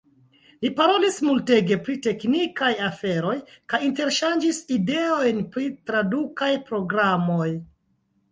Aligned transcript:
Ni 0.65 0.69
parolis 0.77 1.17
multege 1.25 1.75
pri 1.87 1.97
teknikaj 2.05 2.69
aferoj 2.85 3.35
kaj 3.73 3.79
interŝanĝis 3.89 4.63
ideojn 4.77 5.45
pri 5.57 5.67
tradukaj 5.91 6.51
programoj. 6.71 7.49